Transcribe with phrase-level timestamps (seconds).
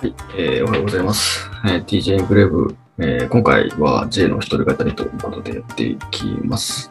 [0.00, 1.50] はい、えー、おはようございます。
[1.62, 6.90] えー、TJ インクレーブ、えー、今回は J の一人語りということでやっていきます。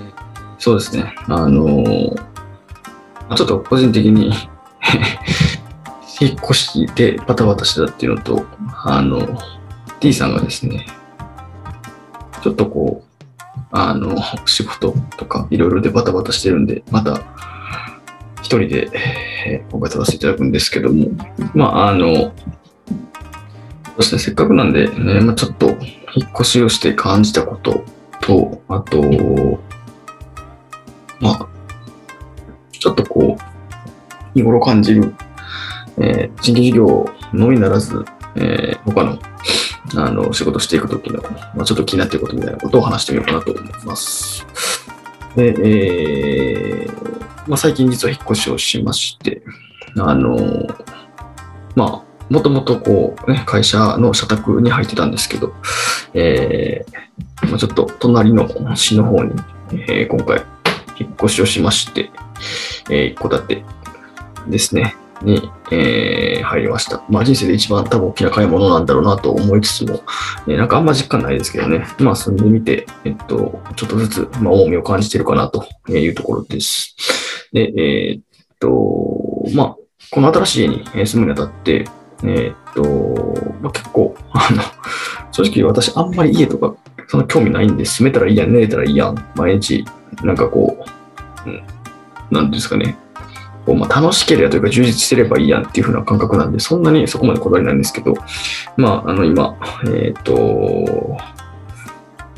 [0.00, 4.32] えー、そうですね、あのー、ちょっと個人的に
[6.20, 8.44] 引っ越しでバタバタしてたっていうのと、
[8.82, 9.38] あの、
[10.00, 10.86] T さんがですね、
[12.42, 13.28] ちょっとこう、
[13.70, 17.20] あの、仕事とかいろいろでバタバタしてるんで、また
[18.48, 21.08] 一人で、えー、今回撮らせていただくんですけども、
[21.54, 22.32] まあ、あの、
[23.96, 25.66] そしてせっかくなんで、ね、まあ、ちょっと
[26.14, 27.84] 引っ越しをして感じたこと
[28.22, 29.02] と、あと、
[31.20, 31.48] まあ、
[32.72, 35.14] ちょっとこう、日頃感じる、
[35.98, 37.04] えー、人事業
[37.34, 38.02] のみならず、
[38.36, 39.18] えー、他の、
[39.94, 41.20] あの、仕事していくときの、
[41.54, 44.46] まあ、ちょっと気になっていることみたいなことを話してみようかなと思います。
[45.38, 49.42] で、えー、まあ、最近実は引っ越しをしまして、
[49.96, 50.66] あの、
[51.76, 55.54] まあ、もともとこう、ね、会社の社宅に入ってたんですけど、
[56.12, 59.32] えー、まあ、ちょっと隣の市の方に、
[59.70, 60.44] えー、今回
[60.98, 62.10] 引っ越しをしまして、
[62.90, 63.64] えー、一戸建て
[64.48, 67.02] ですね、に、えー、入りました。
[67.08, 70.02] まあ人生で一番多分大きな買い物なんだろうなと思いつつも、
[70.46, 71.86] えー、なんかあんま実感ないですけどね。
[71.98, 76.96] まあ住んでみて、えっと、ちょっとずつ、まあ重みを感じてるかなというところです。
[77.52, 78.24] で、えー、っ
[78.60, 79.76] と、まあ、
[80.10, 81.84] この新しい家に住むにあたって、
[82.24, 84.62] えー、っと、まあ、結構、あの、
[85.30, 86.74] 正直私あんまり家とか
[87.08, 89.84] その興味ないんで、住めたらいいやん、寝れたらいいやん、毎日、
[90.22, 90.84] なんかこ
[91.46, 91.62] う、うん、
[92.30, 92.98] なんですかね、
[93.68, 98.14] こうまあ、楽しければというか充実してればいいやんっていう風な感覚なんで、そんなにそこまでこだわりないんですけど、
[98.78, 99.58] まあ、あの今、
[99.94, 100.32] えっ、と、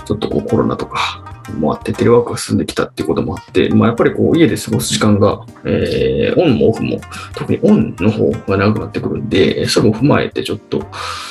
[0.05, 1.25] ちょっとコロナとか、
[1.58, 7.01] もあって、テレワークが進んできたっていうこともあって、まあ、やっぱりこう家で過ごす時間が、えー、オンもオフも、
[7.34, 10.86] 特にオンの方が長くなってくるんで、それも踏まえてちょっと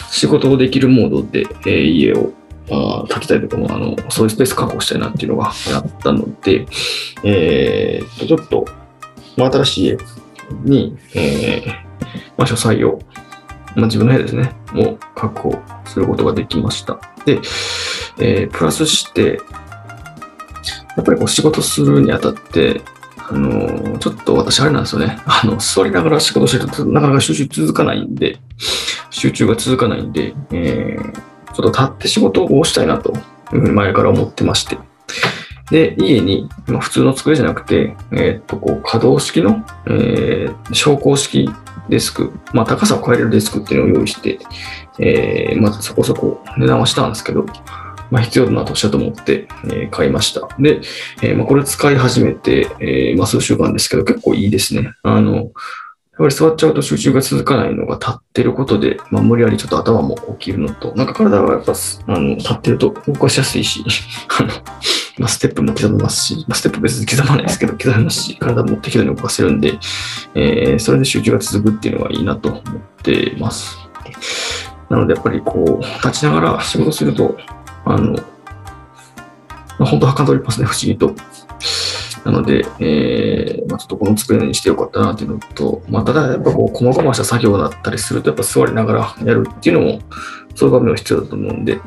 [0.09, 2.33] 仕事をできるモードで、えー、家を
[2.71, 6.65] あ炊きたいとかも、あの、そういうスペース確保したいなっていうのがあったので、
[7.23, 8.65] えー、ちょっと、
[9.39, 9.97] まあ、新しい家
[10.63, 11.67] に、えー、
[12.37, 12.99] まあ、書斎を、
[13.75, 16.99] まあ、自分の部屋ですね、もう確保することができました。
[17.25, 17.39] で、
[18.19, 19.39] えー、プラスして、
[20.97, 22.81] やっぱりこう仕事するにあたって、
[23.17, 25.17] あの、ちょっと私あれなんですよね。
[25.25, 28.37] あの、座りながら仕事してるとなかなか集中続かないんで、
[29.09, 33.13] 集中が続かないんで、えー、ちょっと立って仕事をしたいなと
[33.53, 34.77] いうふうに前から思ってまして。
[35.71, 41.49] で、家に、ま、普通の机じゃなくて、えー、っと、こう、可動式の、えー、昇降式
[41.89, 44.39] デスク、まあ、高さを変えれるデスクっていうのを用意して、
[44.99, 47.45] えー、まずそこそこ値段はしたんですけど、
[48.11, 50.47] まあ、必要だなとおっしゃと思って、えー、買いました。
[50.59, 50.81] で、
[51.21, 54.93] えー、まあ、これ使い始めて、えー、まあ、数週間ですけど、結構いいですね。
[55.03, 55.47] あの、やっ
[56.17, 61.73] ぱり座っちゃうと集中が続かないのが立ってることで、まあ、無理やりちょっと頭も起きるのと、なんか体がやっぱ、
[62.07, 63.85] あの、立ってると動かしやすいし、
[64.39, 64.49] あの、
[65.19, 69.73] まあ、ステップも刻めますし、まあ、ステップ別に刻まないですけど、刻めますし、体も適度に動かせるんで、
[70.33, 72.63] えー、それで集中が続くっていうのがいいなと思っ
[73.03, 73.77] てます。
[74.89, 77.37] なので、やっぱりこう、立ちながら仕事すると、
[77.85, 78.21] あの、ま
[79.79, 81.13] あ、本当はかどりますね、不思議と。
[82.25, 89.99] なので、えー、まあ、ちょっとこの机にしてよかったなっていうのと、まあ、ただやっぱこう、細々した作業だったりすると、やっぱ座りながらやるっていうのも、
[90.55, 91.79] そういう場面は必要だと思うんで、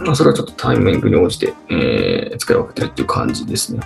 [0.00, 3.80] まあ、それはちょっとタイミングに応じて、えー、使い分けてるっていう感じですね。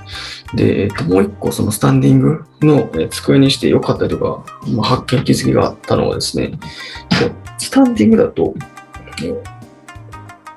[0.54, 6.58] で、えっと、もう一個、そのスタンディングの、え机にしてよかったりとか、まあ、発見気づきがあったのはですね、
[7.58, 8.54] スタンディングだと、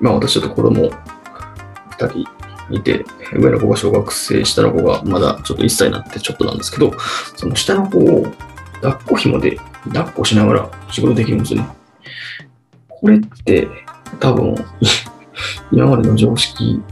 [0.00, 0.90] まあ私ちょっと子供
[1.90, 2.24] 2人
[2.70, 6.92] いて、上の子が小学生、下の子がまだちょっと1歳になってちょっとなんですけど、
[7.36, 8.26] その下の子を
[8.82, 9.58] 抱っこ紐で
[9.92, 11.68] 抱っこしながら仕事できるんですよね。
[12.88, 13.68] これって
[14.20, 14.54] 多分
[15.72, 16.82] 今までの常識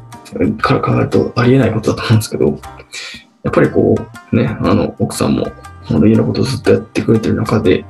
[0.61, 2.59] から考えるとありえないことだと思うんですけど、
[3.43, 3.95] やっぱりこ
[4.33, 5.47] うね、あの奥さんも
[5.95, 7.85] の家のことをずっとやってくれてる中で、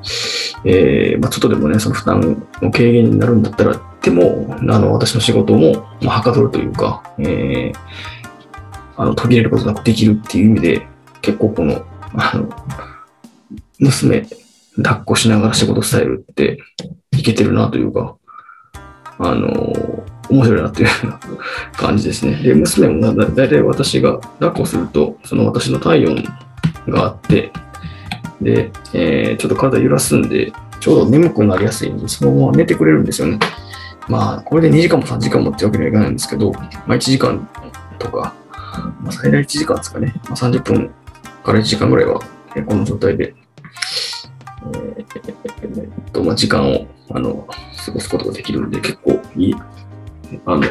[0.65, 7.75] えーまあ、ちょっとでもね、その負担の軽減になるんだったら、でも、あの、私の仕事も、まあ、はかどるというか、えー、
[8.97, 10.87] あの、途切れることなくできるっていう意味で、
[11.23, 11.85] 結構この、
[12.15, 12.49] あの、
[13.79, 14.27] 娘、
[14.77, 16.59] 抱っこしながら仕事スタイルって、
[17.13, 18.17] いけてるなというか、
[19.19, 19.73] あの、
[20.29, 20.89] 面白いなっていう
[21.77, 22.37] 感じですね。
[22.37, 26.25] で、娘もだだいたい私が抱っこすると、その私の体温
[26.89, 27.53] があって、
[28.41, 33.39] で、えー、ちょっと体揺らすんで、ちょうど眠くなりやすいんで、そのまま寝てくれるんですよね。
[34.09, 37.49] まあ、これで2時間も3時間もってわけにはいかないんですけど、まあ1時間
[37.99, 38.35] とか、
[39.01, 40.13] まあ、最大1時間ですかね。
[40.25, 40.95] まあ、30分
[41.43, 42.21] から1時間ぐらいは、
[42.67, 43.35] この状態で、
[44.75, 47.47] えーとまあ、時間をあの
[47.85, 49.55] 過ごすことができるんで、結構いい
[50.45, 50.63] あの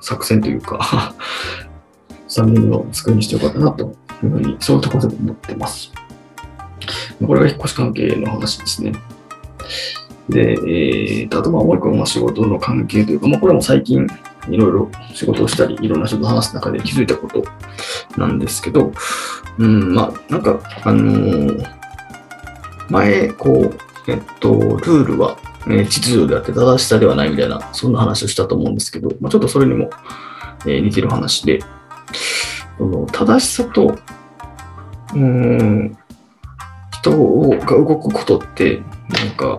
[0.00, 1.14] 作戦というか
[2.28, 3.84] 3人の作りにしてよかったなと
[4.22, 5.92] いうふうに、そういうところで思ってます。
[7.26, 8.92] これが引っ越し関係の話ですね。
[10.28, 14.06] で、えーと、あと、まあ、もう一個のまあ仕事の関係というか、まあ、これも最近、
[14.48, 17.44] いろいろ仕事をしたり、いろんな人と話す中で気づいたこと
[18.16, 18.92] なんですけど、
[19.58, 21.82] うん、まあ、なんか、あのー
[22.88, 23.72] 前、こ
[24.06, 25.38] う、えっと、ルールは、
[25.68, 29.90] え秩序であって正しさではないみたいな、そんな話をしたと思うんですけど、まあ、ちょっとそれにも、
[30.66, 31.60] え似てる話で、
[32.78, 33.98] その正しさと、
[35.14, 35.96] うん、
[36.92, 39.58] 人が動くことって、なんか、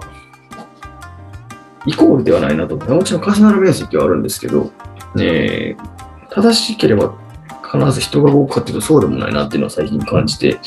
[1.85, 4.71] イコールではないなと思って、もちろん重なる面積はあるんですけど、
[5.17, 5.93] えー
[6.33, 7.15] 正しければ
[7.63, 10.59] 必ず人が動くかっていうとそうでもないなっていうのは最近感じて、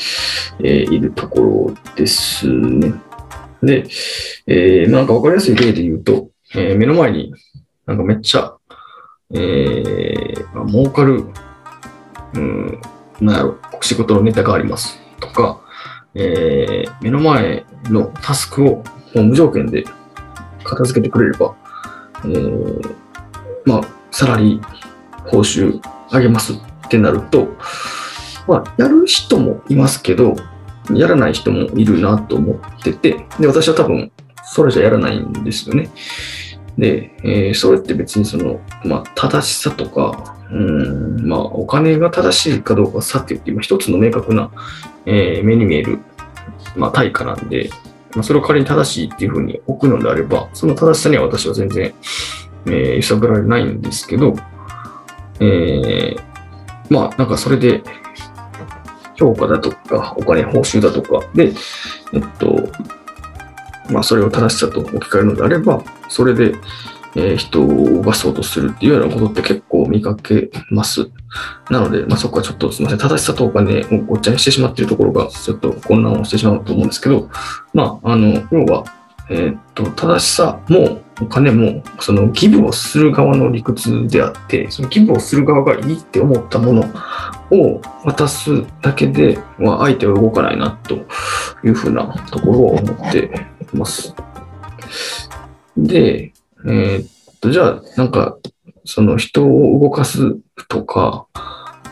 [0.59, 2.93] えーいるところですね。
[3.63, 3.85] で、
[4.45, 7.33] えーなんかわかりやすい例で言うと、えー目の前に
[7.85, 8.55] なんかめっちゃ、
[9.33, 11.25] えーまあ儲かる、
[12.35, 12.81] うん、
[13.21, 14.99] なんやろ、仕事のネタがあります。
[15.19, 15.61] とか、
[16.13, 18.83] えー目の前のタスクをも
[19.15, 19.83] う無条件で
[20.63, 21.55] 片付けてくれれば、
[22.25, 22.95] えー
[23.65, 23.81] まあ、
[24.11, 25.79] サラリー報酬
[26.11, 26.57] 上げますっ
[26.89, 27.47] てなると、
[28.47, 30.35] まあ、やる人もいますけど、
[30.93, 34.11] やらない人もいるなと思ってて、で、私は多分、
[34.45, 35.89] それじゃやらないんですよね。
[36.77, 44.51] で、えーそれって別にその、まあ、正しさとか、うん、まあ、お金が正しいかどうかさって言って、今一つの明確な、
[45.05, 45.99] えー目に見える、
[46.75, 47.69] まあ、対価なんで、
[48.15, 51.93] まあ、それを仮に正しいっていうふうに置くのであれば、その正しさには私は全然、
[52.67, 54.35] えー揺さぶられないんですけど、
[55.39, 56.21] えー
[56.89, 57.83] まあ、なんかそれで、
[59.17, 61.53] 評価だとか、お金、報酬だとかで、
[62.13, 62.69] えっと、
[63.89, 66.55] まあ、それを正しさと置き換えるのであれば、それで、
[67.15, 71.09] え人を動かそうとするっていうようなことって結構見かけます。
[71.69, 77.29] なので、まあ、そこはちょっとすみません、正しさとお金をごっちゃにしてしまっているところが、ちょっと混乱をしてしまうと思うんですけど、
[77.73, 78.83] まあ、あの、要は、
[79.29, 86.83] えーっと、正しさもお金も、そのギブをする側の理屈であって、そのギブをする側がいいって思ったもの
[87.51, 90.95] を渡すだけでは相手は動かないなと
[91.63, 94.15] いうふうなところを思ってます。
[95.75, 96.33] で、
[96.65, 98.37] えーっと、じゃあ、なんか、
[98.85, 100.37] その人を動かす
[100.69, 101.27] とか、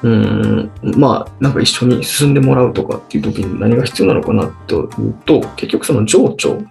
[0.02, 6.62] うん、まあ、なんか一緒に進んでもらうとかっていう時に何が必要なのかなというと、結局その情緒、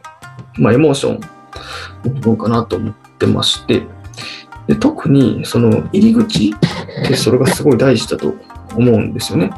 [0.59, 1.21] まあ、エモーション
[2.05, 3.83] の部分かなと思ってまして、
[4.67, 6.55] で特にその入り口
[7.05, 8.35] ってそれがすごい大事だと
[8.77, 9.51] 思うんですよね。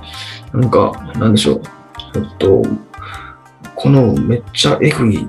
[0.53, 1.63] なんか、なんでしょう。
[2.17, 2.63] えっと、
[3.75, 5.27] このめっちゃエグい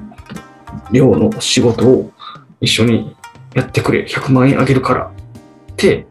[0.92, 2.12] 量の仕事を
[2.62, 3.16] 一緒に
[3.54, 6.08] やってくれ、100万円あげるからって、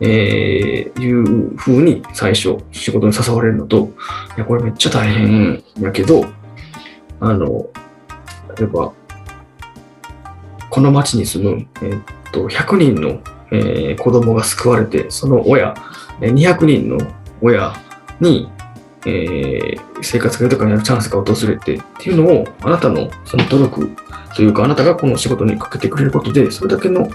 [0.00, 3.90] えーいう風に最初仕事に誘われるのと、
[4.36, 6.26] いや、これめっちゃ大変やけど、
[7.20, 7.66] あの、
[8.58, 8.92] 例えば、
[10.70, 13.20] この町に住む、えーっと、100人の、
[13.50, 15.74] えー子供が救われて、その親、
[16.20, 16.98] 200人の
[17.40, 17.72] 親
[18.20, 18.50] に、
[19.06, 23.96] えー生活が豊かになるチャンスが訪れてっていうのを、あなたのその努力
[24.36, 27.08] というか、あなたがこの仕事にかけてくれることで、それだけの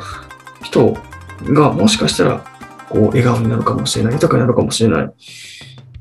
[0.63, 0.97] 人
[1.43, 2.43] がもしかしたら、
[2.89, 5.13] こう、笑顔になるかもしれない、豊かになるかもしれない。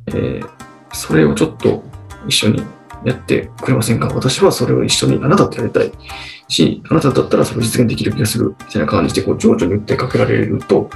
[0.09, 0.49] えー
[0.95, 1.83] それをちょっと
[2.27, 2.63] 一緒に
[3.05, 4.09] やってくれませんか？
[4.09, 5.93] 私はそれを一緒にあなたとやりたい
[6.49, 10.91] し、あなただったらそれを実現できる気がするみたいな感じで、こう、情緒に訴えかけられると、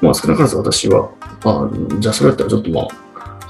[0.00, 1.10] まあ少なからず私は、
[1.44, 2.88] あじゃあそれだったらちょっとまあ、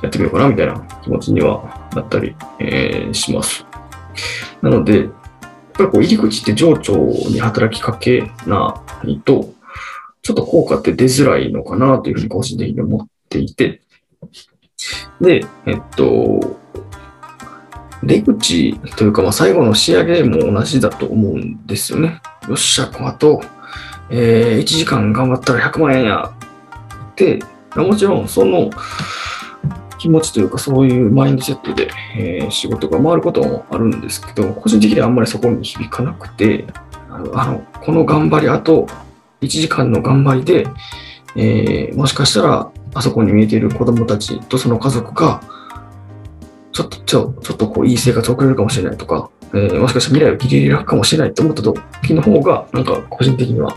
[0.03, 3.67] やってみようかなみたいな気持ちにはなったり、えーします。
[4.63, 5.11] なので、やっ
[5.75, 6.97] ぱりこう入り口って情緒
[7.31, 9.53] に働きかけないと、
[10.23, 13.83] ちょっと効果って出づらいのかなというふうに個人的に思っていて、
[15.21, 16.61] で、えっと、
[18.07, 22.21] 出口というか、まあ、最後の仕上げも同じだと思うんですよね。
[22.49, 23.43] よっしゃ、この後、
[24.11, 26.33] えー1時間頑張ったら100万円や
[27.11, 27.41] って、
[27.77, 28.71] もちろんその
[29.99, 36.67] 気持ちというか、そういうマインドセットで、えー仕事が回ることもあるんですけど、個人的にはあんまりそこに響かなくて、
[37.11, 38.87] あの、あのこの頑張り、あと
[39.41, 40.67] 1時間の頑張りで、
[41.37, 45.41] えーもしかしたら、あそこに見えている子供たちとその家族が、
[46.75, 53.73] ちょっと、ちょっとこう、いい生活を送れるかもしれないとか、えーもしかしたら未来を切り開くかもしれないと思った時の方が、なんか個人的には、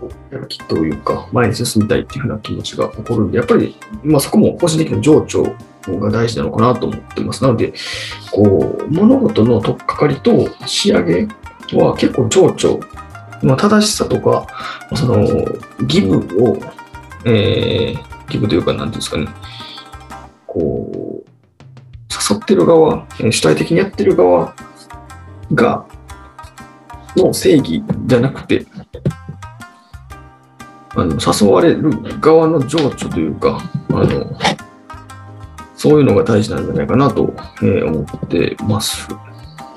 [0.00, 5.42] こうやる気というか、前に進みたいっていうふうな気持ちが起こるんで、やっぱり、まあそこも個人的な情緒
[5.86, 7.42] が大事なのかなと思ってます。
[7.42, 7.74] なので、
[8.30, 11.28] こう、物事の取っかかりと仕上げ
[11.76, 12.80] は結構情緒、
[13.42, 14.46] まあ、正しさとか、
[14.94, 15.44] その、
[15.86, 16.56] ギブを、
[17.26, 19.26] えー、ギブというか、なんていうんですかね、
[20.46, 21.11] こう、
[22.42, 24.54] ってる側、主体的にやってる側
[25.54, 25.86] が、
[27.16, 28.66] の正義じゃなくて、
[30.94, 33.58] あの誘われる側の情緒というか、
[33.90, 34.36] あの
[35.82, 39.08] そういうのが大事なんじゃないかなと、え、思ってます。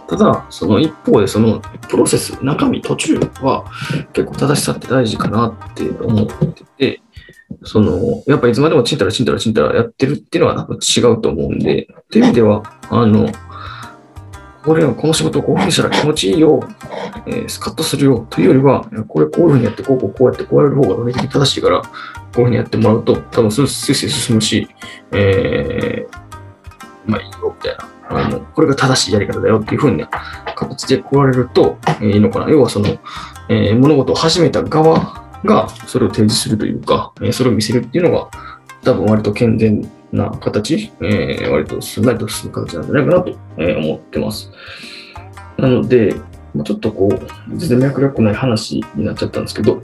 [0.07, 3.65] ただ、その一方で、そのプロセス、中身、途中は
[4.13, 7.01] 結構正しさって大事かなって思ってて、
[7.65, 13.29] その、やっぱいつまでもちんたらちんたらちんたらやってるっていうのは違うと思うんで、っていう意味では、あの、
[14.63, 16.67] これはこの仕事をこういうふうにしたら気持ちいいよ、
[17.27, 21.89] えー、スカッとするよというよりは、これこういうふうにやって、こうこうこうやってこうやる方が論理的に正しいから、こ
[22.37, 24.67] ういうふうにやってもらうと、多分スイスイ進むし、
[25.11, 27.89] えー、まあいいよ、みたいな。
[28.07, 30.07] あの、これが正しいやり方だよっていうふうな
[30.55, 32.49] 形で来られると、えー、いいのかな。
[32.49, 32.87] 要はその、
[33.49, 38.29] えー、物事を始めた側がそれを提示するというか、えー、それを見せるっていうのが、
[38.83, 44.51] 多分割と健全な形、えー、割とすんなりと進む形なんじゃないかなと、えー、思ってます。
[45.57, 46.13] なので、
[46.63, 49.81] ちょっとこう、全然脈絡ない話になっちゃったんですけど、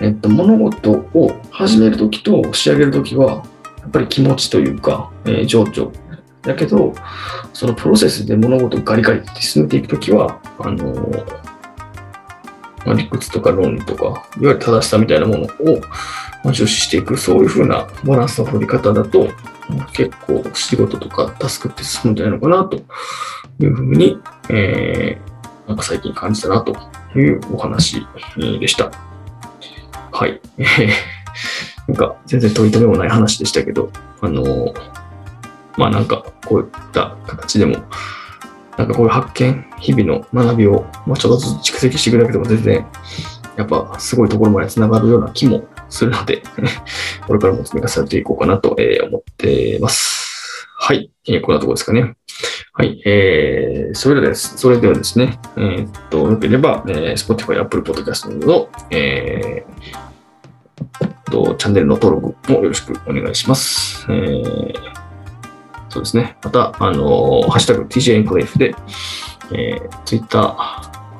[0.00, 3.44] えっと、物事を始めるときと仕上げるときは、
[3.80, 5.92] やっぱり気持ちというか、えー、情緒。
[6.42, 6.94] だけど、
[7.52, 11.55] そのプロセスで物事をガリガリって進めていくときは、あのー、
[12.86, 19.28] まあ、理屈とか論理とか、いわゆる正しさみたいなものを重視していく、そういうふうなバランスの取り方だと、
[19.92, 22.76] 結構仕事とかタスクって進むんじゃないのかなと
[23.60, 26.76] いうふうに、えー、なんか最近感じたなと
[27.18, 28.06] いうお話
[28.60, 28.92] でした。
[30.12, 30.40] はい。
[31.88, 33.90] なんか全然取り留めもない話でしたけど、
[34.20, 34.72] あの
[35.76, 37.76] まあなんかこういった形でも、
[38.76, 42.86] なんかこういう発見、日々の学びを、まあ、ちょっとずつ蓄積していくだけでも全然、
[43.56, 46.42] やっぱすごいところまで繋がるような気もするので
[47.26, 48.76] これからも積み重ねていこうかなと、
[49.08, 50.68] 思ってます。
[50.78, 51.10] はい。
[51.26, 52.16] えー、こんなところですかね。
[52.74, 53.00] はい。
[53.06, 54.58] えー、それではです。
[54.58, 64.06] それではですね、えー、っと、よければ、えー、Spotify、Apple Podcast の、えー、と、チャンネルの登録もよろしくお願いします。
[64.10, 64.95] えー、
[65.96, 66.36] そうですね。
[66.42, 68.74] また、あのー、ハッシュタグ TJ エンクレイフで、
[69.52, 70.56] えー、Twitter、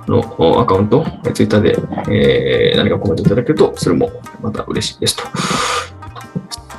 [0.07, 1.05] のアカウント、
[1.35, 1.77] ツイッターで、
[2.13, 5.23] えー、何かコメントいただけると、それもまた嬉しいですと。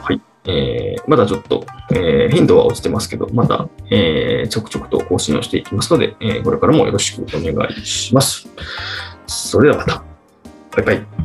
[0.04, 0.22] はい。
[0.46, 8.48] えー、まだちょっと、えー、頻度は落ちてますけど、また、えー、ちょくちょくと更新をしていきますので、えー、これからもよろしくお願いします。
[9.26, 10.04] それではまた。
[10.78, 11.17] バイバイ。